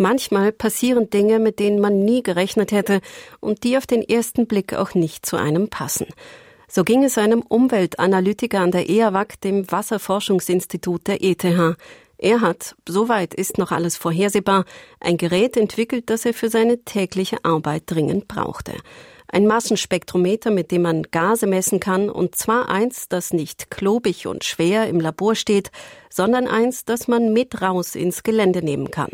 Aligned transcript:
Manchmal 0.00 0.50
passieren 0.50 1.10
Dinge, 1.10 1.38
mit 1.38 1.58
denen 1.58 1.78
man 1.78 2.06
nie 2.06 2.22
gerechnet 2.22 2.72
hätte 2.72 3.02
und 3.38 3.64
die 3.64 3.76
auf 3.76 3.86
den 3.86 4.00
ersten 4.00 4.46
Blick 4.46 4.72
auch 4.72 4.94
nicht 4.94 5.26
zu 5.26 5.36
einem 5.36 5.68
passen. 5.68 6.06
So 6.68 6.84
ging 6.84 7.04
es 7.04 7.18
einem 7.18 7.42
Umweltanalytiker 7.42 8.60
an 8.60 8.70
der 8.70 8.88
EAWAG, 8.88 9.38
dem 9.44 9.70
Wasserforschungsinstitut 9.70 11.06
der 11.06 11.22
ETH. 11.22 11.44
Er 12.16 12.40
hat, 12.40 12.76
soweit 12.88 13.34
ist 13.34 13.58
noch 13.58 13.72
alles 13.72 13.98
vorhersehbar, 13.98 14.64
ein 15.00 15.18
Gerät 15.18 15.58
entwickelt, 15.58 16.08
das 16.08 16.24
er 16.24 16.32
für 16.32 16.48
seine 16.48 16.82
tägliche 16.82 17.44
Arbeit 17.44 17.82
dringend 17.84 18.26
brauchte. 18.26 18.72
Ein 19.28 19.46
Massenspektrometer, 19.46 20.50
mit 20.50 20.70
dem 20.70 20.80
man 20.80 21.02
Gase 21.10 21.46
messen 21.46 21.78
kann, 21.78 22.08
und 22.08 22.36
zwar 22.36 22.70
eins, 22.70 23.10
das 23.10 23.34
nicht 23.34 23.70
klobig 23.70 24.26
und 24.26 24.44
schwer 24.44 24.88
im 24.88 24.98
Labor 24.98 25.34
steht, 25.34 25.70
sondern 26.08 26.48
eins, 26.48 26.86
das 26.86 27.06
man 27.06 27.34
mit 27.34 27.60
raus 27.60 27.94
ins 27.94 28.22
Gelände 28.22 28.64
nehmen 28.64 28.90
kann. 28.90 29.10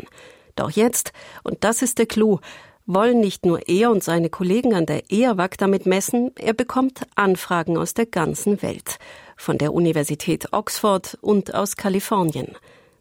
Doch 0.57 0.71
jetzt, 0.71 1.13
und 1.43 1.63
das 1.63 1.81
ist 1.81 1.99
der 1.99 2.07
Clou, 2.07 2.39
wollen 2.85 3.19
nicht 3.19 3.45
nur 3.45 3.67
er 3.69 3.91
und 3.91 4.03
seine 4.03 4.29
Kollegen 4.29 4.73
an 4.73 4.85
der 4.85 5.11
EAWAG 5.11 5.57
damit 5.57 5.85
messen, 5.85 6.31
er 6.35 6.53
bekommt 6.53 7.01
Anfragen 7.15 7.77
aus 7.77 7.93
der 7.93 8.07
ganzen 8.07 8.61
Welt, 8.61 8.97
von 9.35 9.57
der 9.57 9.73
Universität 9.73 10.51
Oxford 10.53 11.17
und 11.21 11.53
aus 11.53 11.75
Kalifornien. 11.75 12.55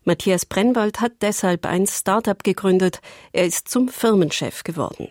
Matthias 0.05 0.45
Brennwald 0.45 1.01
hat 1.01 1.13
deshalb 1.23 1.67
ein 1.67 1.87
Start-up 1.87 2.45
gegründet, 2.45 3.01
er 3.33 3.47
ist 3.47 3.69
zum 3.69 3.89
Firmenchef 3.89 4.63
geworden. 4.63 5.09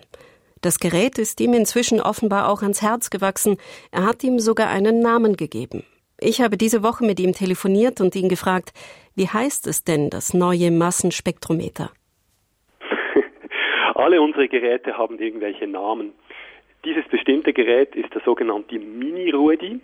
Das 0.62 0.80
Gerät 0.80 1.18
ist 1.18 1.40
ihm 1.42 1.54
inzwischen 1.54 2.00
offenbar 2.00 2.50
auch 2.50 2.62
ans 2.62 2.82
Herz 2.82 3.10
gewachsen. 3.10 3.58
Er 3.92 4.06
hat 4.06 4.24
ihm 4.24 4.40
sogar 4.40 4.70
einen 4.70 5.00
Namen 5.00 5.36
gegeben. 5.36 5.84
Ich 6.20 6.42
habe 6.42 6.58
diese 6.58 6.82
Woche 6.82 7.06
mit 7.06 7.20
ihm 7.20 7.34
telefoniert 7.34 8.02
und 8.02 8.16
ihn 8.16 8.30
gefragt, 8.30 8.72
wie 9.16 9.28
heißt 9.28 9.68
es 9.68 9.84
denn, 9.84 10.10
das 10.10 10.34
neue 10.34 10.72
Massenspektrometer? 10.72 11.92
Alle 13.96 14.22
unsere 14.22 14.48
Geräte 14.48 14.98
haben 14.98 15.20
irgendwelche 15.20 15.68
Namen. 15.68 16.14
Dieses 16.84 17.08
bestimmte 17.08 17.54
Gerät 17.54 17.96
ist 17.96 18.14
der 18.14 18.22
sogenannte 18.22 18.78
Mini-Ruedi. 18.78 19.80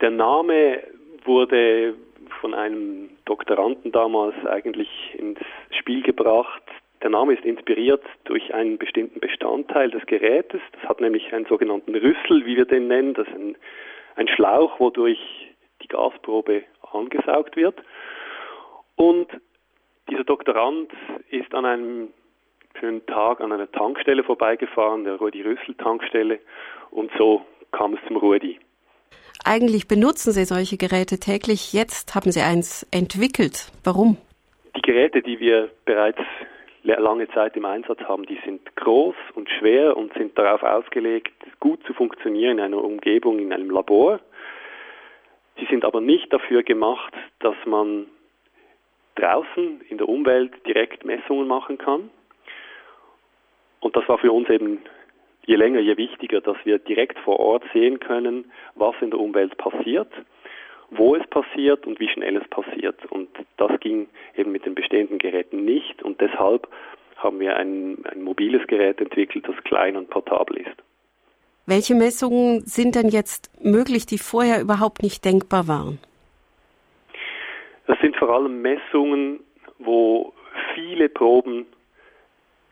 Der 0.00 0.10
Name 0.10 0.82
wurde 1.24 1.94
von 2.40 2.54
einem 2.54 3.10
Doktoranden 3.26 3.92
damals 3.92 4.34
eigentlich 4.46 4.88
ins 5.16 5.38
Spiel 5.78 6.02
gebracht, 6.02 6.62
der 7.02 7.10
Name 7.10 7.32
ist 7.32 7.44
inspiriert 7.44 8.02
durch 8.24 8.52
einen 8.52 8.76
bestimmten 8.76 9.20
Bestandteil 9.20 9.90
des 9.90 10.04
Gerätes. 10.04 10.60
Das 10.72 10.82
hat 10.82 11.00
nämlich 11.00 11.32
einen 11.32 11.46
sogenannten 11.46 11.94
Rüssel, 11.94 12.44
wie 12.44 12.56
wir 12.56 12.66
den 12.66 12.88
nennen. 12.88 13.14
Das 13.14 13.26
ist 13.26 13.34
ein, 13.34 13.56
ein 14.16 14.28
Schlauch, 14.28 14.78
wodurch 14.78 15.18
die 15.82 15.88
Gasprobe 15.88 16.62
angesaugt 16.92 17.56
wird. 17.56 17.76
Und 18.96 19.28
dieser 20.10 20.24
Doktorand 20.24 20.92
ist 21.30 21.54
an 21.54 21.64
einem 21.64 22.08
schönen 22.78 23.04
Tag 23.06 23.40
an 23.40 23.52
einer 23.52 23.70
Tankstelle 23.70 24.22
vorbeigefahren, 24.24 25.04
der 25.04 25.16
Rudi-Rüssel-Tankstelle, 25.16 26.38
und 26.90 27.10
so 27.18 27.42
kam 27.72 27.94
es 27.94 28.00
zum 28.06 28.16
Rudi. 28.16 28.58
Eigentlich 29.44 29.88
benutzen 29.88 30.32
Sie 30.32 30.44
solche 30.44 30.76
Geräte 30.76 31.18
täglich. 31.18 31.72
Jetzt 31.72 32.14
haben 32.14 32.30
Sie 32.30 32.40
eins 32.40 32.86
entwickelt. 32.90 33.72
Warum? 33.84 34.18
Die 34.76 34.82
Geräte, 34.82 35.22
die 35.22 35.40
wir 35.40 35.70
bereits 35.84 36.20
lange 36.82 37.28
Zeit 37.28 37.56
im 37.56 37.64
Einsatz 37.64 38.00
haben, 38.00 38.24
die 38.26 38.38
sind 38.44 38.74
groß 38.76 39.14
und 39.34 39.48
schwer 39.50 39.96
und 39.96 40.12
sind 40.14 40.38
darauf 40.38 40.62
ausgelegt, 40.62 41.32
gut 41.58 41.82
zu 41.86 41.94
funktionieren 41.94 42.58
in 42.58 42.64
einer 42.64 42.82
Umgebung, 42.82 43.38
in 43.38 43.52
einem 43.52 43.70
Labor. 43.70 44.20
Sie 45.58 45.66
sind 45.66 45.84
aber 45.84 46.00
nicht 46.00 46.32
dafür 46.32 46.62
gemacht, 46.62 47.12
dass 47.40 47.56
man 47.66 48.06
draußen 49.16 49.82
in 49.88 49.98
der 49.98 50.08
Umwelt 50.08 50.52
direkt 50.66 51.04
Messungen 51.04 51.46
machen 51.46 51.76
kann. 51.76 52.10
Und 53.80 53.96
das 53.96 54.08
war 54.08 54.18
für 54.18 54.32
uns 54.32 54.48
eben 54.48 54.78
je 55.46 55.56
länger, 55.56 55.80
je 55.80 55.96
wichtiger, 55.96 56.40
dass 56.40 56.56
wir 56.64 56.78
direkt 56.78 57.18
vor 57.18 57.40
Ort 57.40 57.64
sehen 57.72 57.98
können, 57.98 58.50
was 58.74 58.94
in 59.00 59.10
der 59.10 59.20
Umwelt 59.20 59.56
passiert 59.56 60.12
wo 60.90 61.14
es 61.14 61.26
passiert 61.28 61.86
und 61.86 62.00
wie 62.00 62.08
schnell 62.08 62.36
es 62.36 62.46
passiert. 62.48 63.04
Und 63.10 63.28
das 63.56 63.78
ging 63.80 64.08
eben 64.36 64.52
mit 64.52 64.66
den 64.66 64.74
bestehenden 64.74 65.18
Geräten 65.18 65.64
nicht 65.64 66.02
und 66.02 66.20
deshalb 66.20 66.68
haben 67.16 67.38
wir 67.38 67.56
ein, 67.56 67.98
ein 68.10 68.22
mobiles 68.22 68.66
Gerät 68.66 69.00
entwickelt, 69.00 69.46
das 69.46 69.56
klein 69.64 69.96
und 69.96 70.10
portabel 70.10 70.56
ist. 70.58 70.76
Welche 71.66 71.94
Messungen 71.94 72.62
sind 72.62 72.94
denn 72.96 73.08
jetzt 73.08 73.50
möglich, 73.62 74.06
die 74.06 74.18
vorher 74.18 74.60
überhaupt 74.60 75.02
nicht 75.02 75.24
denkbar 75.24 75.68
waren? 75.68 75.98
Das 77.86 77.98
sind 78.00 78.16
vor 78.16 78.30
allem 78.30 78.62
Messungen, 78.62 79.40
wo 79.78 80.32
viele 80.74 81.08
Proben 81.08 81.66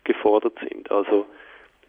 gefordert 0.09 0.59
sind. 0.69 0.91
Also 0.91 1.27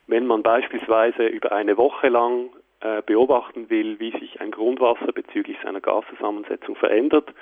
wenn 0.08 0.28
man 0.28 0.44
beispielsweise 0.44 1.26
über 1.26 1.52
eine 1.52 1.78
Woche 1.78 2.10
lang 2.10 2.50
äh, 2.82 3.02
beobachten 3.06 3.70
will, 3.70 4.00
wie 4.00 4.12
sich 4.12 4.40
ein 4.42 4.52
Grundwasser 4.52 5.12
bezüglich 5.12 5.58
seiner 5.64 5.82
Gaszusammensetzung 5.82 6.76
verändert 6.76 7.34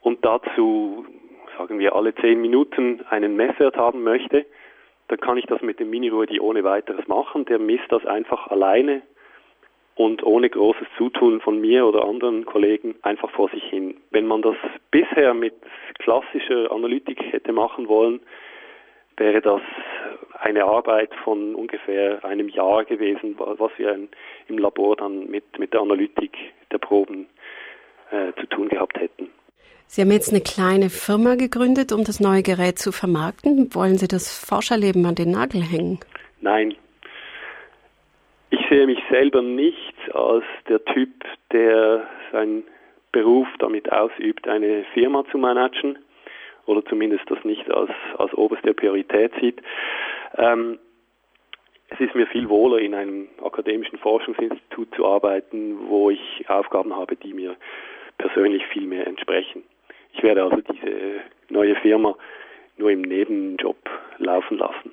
und 0.00 0.24
dazu, 0.24 1.04
sagen 1.58 1.78
wir, 1.78 1.94
alle 1.94 2.14
zehn 2.14 2.40
Minuten 2.40 3.04
einen 3.10 3.34
Messwert 3.36 3.76
haben 3.76 4.02
möchte, 4.02 4.46
dann 5.08 5.18
kann 5.18 5.38
ich 5.38 5.46
das 5.46 5.60
mit 5.62 5.80
dem 5.80 5.90
Mini-Rudi 5.90 6.38
ohne 6.38 6.62
weiteres 6.62 7.06
machen. 7.08 7.44
Der 7.46 7.58
misst 7.58 7.90
das 7.90 8.06
einfach 8.06 8.46
alleine 8.46 9.02
und 9.96 10.22
ohne 10.22 10.48
großes 10.48 10.86
Zutun 10.96 11.40
von 11.40 11.60
mir 11.60 11.86
oder 11.86 12.04
anderen 12.04 12.46
Kollegen 12.46 12.94
einfach 13.02 13.30
vor 13.30 13.50
sich 13.50 13.64
hin. 13.64 13.96
Wenn 14.10 14.26
man 14.26 14.40
das 14.40 14.56
bisher 14.90 15.34
mit 15.34 15.54
klassischer 15.98 16.72
Analytik 16.72 17.20
hätte 17.32 17.52
machen 17.52 17.88
wollen, 17.88 18.20
wäre 19.20 19.40
das 19.40 19.60
eine 20.40 20.64
Arbeit 20.64 21.10
von 21.22 21.54
ungefähr 21.54 22.24
einem 22.24 22.48
Jahr 22.48 22.84
gewesen, 22.84 23.36
was 23.38 23.70
wir 23.76 23.96
im 24.48 24.58
Labor 24.58 24.96
dann 24.96 25.30
mit, 25.30 25.58
mit 25.58 25.72
der 25.72 25.82
Analytik 25.82 26.32
der 26.72 26.78
Proben 26.78 27.26
äh, 28.10 28.32
zu 28.40 28.46
tun 28.46 28.68
gehabt 28.68 28.98
hätten. 28.98 29.28
Sie 29.86 30.00
haben 30.02 30.10
jetzt 30.12 30.32
eine 30.32 30.40
kleine 30.40 30.88
Firma 30.88 31.34
gegründet, 31.34 31.92
um 31.92 32.04
das 32.04 32.20
neue 32.20 32.42
Gerät 32.42 32.78
zu 32.78 32.92
vermarkten. 32.92 33.74
Wollen 33.74 33.98
Sie 33.98 34.08
das 34.08 34.32
Forscherleben 34.32 35.04
an 35.04 35.14
den 35.14 35.32
Nagel 35.32 35.62
hängen? 35.62 35.98
Nein. 36.40 36.74
Ich 38.50 38.60
sehe 38.68 38.86
mich 38.86 39.00
selber 39.10 39.42
nicht 39.42 39.94
als 40.14 40.44
der 40.68 40.84
Typ, 40.84 41.10
der 41.52 42.06
seinen 42.32 42.64
Beruf 43.12 43.48
damit 43.58 43.90
ausübt, 43.92 44.48
eine 44.48 44.84
Firma 44.94 45.24
zu 45.30 45.38
managen 45.38 45.98
oder 46.70 46.84
zumindest 46.84 47.28
das 47.28 47.42
nicht 47.44 47.70
als, 47.70 47.90
als 48.16 48.32
oberste 48.34 48.72
Priorität 48.72 49.32
sieht. 49.40 49.60
Ähm, 50.36 50.78
es 51.88 51.98
ist 51.98 52.14
mir 52.14 52.26
viel 52.28 52.48
wohler, 52.48 52.78
in 52.78 52.94
einem 52.94 53.28
akademischen 53.44 53.98
Forschungsinstitut 53.98 54.94
zu 54.94 55.04
arbeiten, 55.04 55.88
wo 55.88 56.10
ich 56.10 56.48
Aufgaben 56.48 56.94
habe, 56.94 57.16
die 57.16 57.34
mir 57.34 57.56
persönlich 58.18 58.64
viel 58.66 58.86
mehr 58.86 59.06
entsprechen. 59.06 59.64
Ich 60.12 60.22
werde 60.22 60.44
also 60.44 60.58
diese 60.60 61.20
neue 61.48 61.74
Firma 61.76 62.14
nur 62.76 62.90
im 62.90 63.02
Nebenjob 63.02 63.76
laufen 64.18 64.58
lassen. 64.58 64.92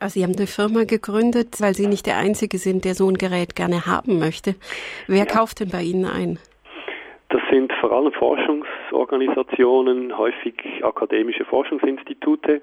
Also 0.00 0.18
Sie 0.18 0.24
haben 0.24 0.36
eine 0.36 0.46
Firma 0.46 0.84
gegründet, 0.84 1.60
weil 1.60 1.74
Sie 1.74 1.86
nicht 1.86 2.06
der 2.06 2.18
Einzige 2.18 2.58
sind, 2.58 2.84
der 2.84 2.94
so 2.94 3.08
ein 3.08 3.14
Gerät 3.14 3.54
gerne 3.56 3.86
haben 3.86 4.18
möchte. 4.18 4.56
Wer 5.06 5.18
ja. 5.18 5.24
kauft 5.24 5.60
denn 5.60 5.70
bei 5.70 5.82
Ihnen 5.82 6.04
ein? 6.04 6.38
Das 7.30 7.40
sind 7.50 7.72
vor 7.80 7.92
allem 7.92 8.12
Forschungsorganisationen, 8.92 10.16
häufig 10.16 10.54
akademische 10.82 11.44
Forschungsinstitute. 11.46 12.62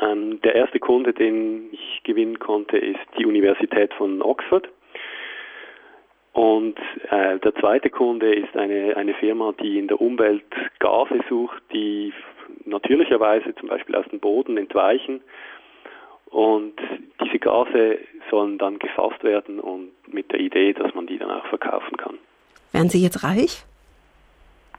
Ähm, 0.00 0.40
der 0.42 0.54
erste 0.56 0.80
Kunde, 0.80 1.12
den 1.12 1.68
ich 1.72 2.02
gewinnen 2.02 2.38
konnte, 2.38 2.78
ist 2.78 2.98
die 3.18 3.26
Universität 3.26 3.94
von 3.94 4.20
Oxford. 4.22 4.68
Und 6.32 6.78
äh, 7.10 7.38
der 7.38 7.54
zweite 7.56 7.90
Kunde 7.90 8.34
ist 8.34 8.56
eine, 8.56 8.96
eine 8.96 9.14
Firma, 9.14 9.52
die 9.60 9.78
in 9.78 9.86
der 9.86 10.00
Umwelt 10.00 10.44
Gase 10.80 11.20
sucht, 11.28 11.62
die 11.72 12.12
natürlicherweise 12.64 13.54
zum 13.54 13.68
Beispiel 13.68 13.94
aus 13.94 14.06
dem 14.10 14.18
Boden 14.18 14.56
entweichen. 14.56 15.20
Und 16.26 16.74
diese 17.22 17.38
Gase 17.38 17.98
sollen 18.30 18.58
dann 18.58 18.78
gefasst 18.78 19.22
werden 19.22 19.60
und 19.60 19.90
mit 20.08 20.32
der 20.32 20.40
Idee, 20.40 20.72
dass 20.72 20.94
man 20.94 21.06
die 21.06 21.18
dann 21.18 21.30
auch 21.30 21.46
verkaufen 21.46 21.96
kann. 21.98 22.18
Wären 22.72 22.88
Sie 22.88 23.02
jetzt 23.02 23.22
reich? 23.22 23.64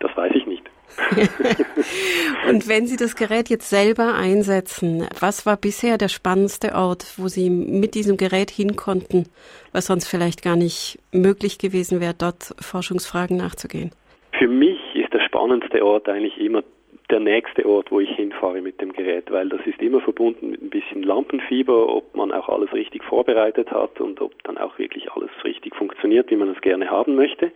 Das 0.03 0.15
weiß 0.17 0.33
ich 0.35 0.45
nicht. 0.45 0.69
und 2.49 2.67
wenn 2.67 2.87
Sie 2.87 2.97
das 2.97 3.15
Gerät 3.15 3.49
jetzt 3.49 3.69
selber 3.69 4.15
einsetzen, 4.15 5.07
was 5.19 5.45
war 5.45 5.57
bisher 5.57 5.97
der 5.97 6.09
spannendste 6.09 6.75
Ort, 6.75 7.05
wo 7.17 7.27
Sie 7.27 7.49
mit 7.49 7.95
diesem 7.95 8.17
Gerät 8.17 8.49
hin 8.49 8.75
konnten, 8.75 9.27
was 9.71 9.87
sonst 9.87 10.07
vielleicht 10.07 10.43
gar 10.43 10.55
nicht 10.55 10.99
möglich 11.11 11.57
gewesen 11.57 12.01
wäre, 12.01 12.13
dort 12.17 12.55
Forschungsfragen 12.59 13.37
nachzugehen? 13.37 13.91
Für 14.37 14.47
mich 14.47 14.79
ist 14.95 15.13
der 15.13 15.21
spannendste 15.21 15.85
Ort 15.85 16.09
eigentlich 16.09 16.37
immer 16.37 16.63
der 17.09 17.19
nächste 17.19 17.65
Ort, 17.67 17.91
wo 17.91 17.99
ich 17.99 18.09
hinfahre 18.15 18.61
mit 18.61 18.81
dem 18.81 18.93
Gerät, 18.93 19.29
weil 19.29 19.49
das 19.49 19.61
ist 19.65 19.81
immer 19.81 20.01
verbunden 20.01 20.49
mit 20.51 20.61
ein 20.61 20.69
bisschen 20.69 21.03
Lampenfieber, 21.03 21.87
ob 21.87 22.15
man 22.15 22.31
auch 22.31 22.49
alles 22.49 22.73
richtig 22.73 23.03
vorbereitet 23.03 23.69
hat 23.71 23.99
und 24.01 24.21
ob 24.21 24.41
dann 24.43 24.57
auch 24.57 24.79
wirklich 24.79 25.11
alles 25.11 25.29
richtig 25.43 25.75
funktioniert, 25.75 26.31
wie 26.31 26.35
man 26.35 26.49
es 26.49 26.61
gerne 26.61 26.89
haben 26.89 27.15
möchte. 27.15 27.51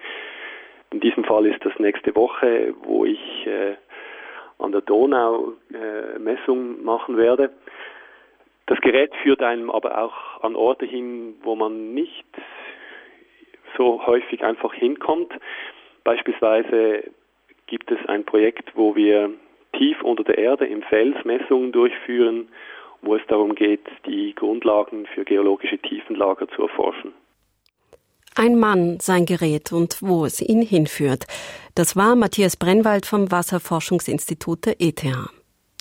In 0.92 1.00
diesem 1.00 1.24
Fall 1.26 1.46
ist 1.46 1.64
das 1.66 1.78
nächste 1.80 2.16
Woche, 2.16 2.74
wo 2.84 3.06
ich 3.06 3.46
äh, 3.46 3.76
an 4.60 4.72
der 4.72 4.82
Donau 4.82 5.54
äh, 5.74 6.18
Messungen 6.18 6.84
machen 6.84 7.18
werde. 7.18 7.52
Das 8.68 8.80
Gerät 8.82 9.14
führt 9.24 9.42
einem 9.42 9.70
aber 9.70 9.98
auch 10.02 10.44
an 10.44 10.56
Orte 10.56 10.86
hin, 10.86 11.36
wo 11.42 11.56
man 11.56 11.94
nicht 11.94 12.26
so 13.78 14.06
häufig 14.06 14.44
einfach 14.44 14.74
hinkommt. 14.74 15.32
Beispielsweise 16.04 17.04
gibt 17.68 17.92
es 17.92 18.00
ein 18.08 18.26
Projekt, 18.26 18.72
wo 18.76 18.96
wir 18.96 19.32
tief 19.74 20.02
unter 20.02 20.24
der 20.24 20.38
Erde 20.38 20.66
im 20.66 20.82
Fels 20.84 21.24
Messungen 21.26 21.72
durchführen, 21.72 22.50
wo 23.02 23.16
es 23.16 23.22
darum 23.28 23.56
geht, 23.56 23.86
die 24.06 24.34
Grundlagen 24.34 25.06
für 25.08 25.24
geologische 25.24 25.78
Tiefenlager 25.78 26.48
zu 26.50 26.64
erforschen. 26.64 27.14
Ein 28.40 28.60
Mann, 28.60 29.00
sein 29.02 29.26
Gerät 29.26 29.72
und 29.72 30.04
wo 30.04 30.24
es 30.24 30.42
ihn 30.42 30.62
hinführt. 30.62 31.26
Das 31.74 31.96
war 31.96 32.16
Matthias 32.16 32.56
Brennwald 32.56 33.08
vom 33.08 33.32
Wasserforschungsinstitut 33.32 34.68
der 34.68 34.80
ETH. 34.80 35.04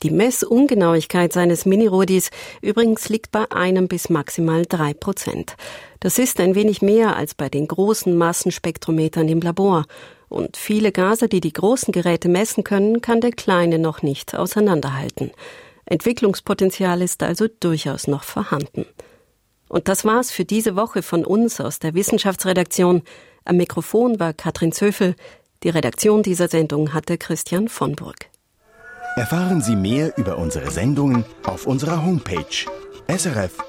Die 0.02 0.10
Messungenauigkeit 0.10 1.34
seines 1.34 1.66
Minirodis 1.66 2.30
übrigens 2.62 3.10
liegt 3.10 3.30
bei 3.30 3.44
einem 3.50 3.88
bis 3.88 4.08
maximal 4.08 4.64
drei 4.64 4.94
Prozent. 4.94 5.56
Das 6.00 6.18
ist 6.18 6.40
ein 6.40 6.54
wenig 6.54 6.80
mehr 6.80 7.14
als 7.14 7.34
bei 7.34 7.50
den 7.50 7.68
großen 7.68 8.16
Massenspektrometern 8.16 9.28
im 9.28 9.42
Labor. 9.42 9.84
Und 10.30 10.56
viele 10.56 10.92
Gase, 10.92 11.28
die 11.28 11.42
die 11.42 11.52
großen 11.52 11.92
Geräte 11.92 12.30
messen 12.30 12.64
können, 12.64 13.02
kann 13.02 13.20
der 13.20 13.32
kleine 13.32 13.78
noch 13.78 14.00
nicht 14.00 14.34
auseinanderhalten. 14.34 15.30
Entwicklungspotenzial 15.84 17.02
ist 17.02 17.22
also 17.22 17.48
durchaus 17.60 18.06
noch 18.06 18.22
vorhanden. 18.22 18.86
Und 19.68 19.88
das 19.88 20.04
war's 20.04 20.30
für 20.30 20.44
diese 20.44 20.76
Woche 20.76 21.02
von 21.02 21.24
uns 21.24 21.60
aus 21.60 21.78
der 21.78 21.94
Wissenschaftsredaktion. 21.94 23.02
Am 23.44 23.56
Mikrofon 23.56 24.20
war 24.20 24.32
Katrin 24.32 24.72
Zöfel. 24.72 25.14
Die 25.62 25.70
Redaktion 25.70 26.22
dieser 26.22 26.48
Sendung 26.48 26.92
hatte 26.94 27.18
Christian 27.18 27.68
von 27.68 27.96
Burg. 27.96 28.26
Erfahren 29.16 29.62
Sie 29.62 29.76
mehr 29.76 30.16
über 30.18 30.36
unsere 30.38 30.70
Sendungen 30.70 31.24
auf 31.44 31.66
unserer 31.66 32.04
Homepage 32.04 32.66
srf.ch-kultur. 33.08 33.66